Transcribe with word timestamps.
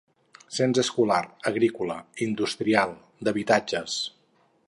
Cens 0.59 0.79
escolar, 0.83 1.19
agrícola, 1.51 1.99
industrial, 2.29 2.97
d'habitatges. 3.27 4.01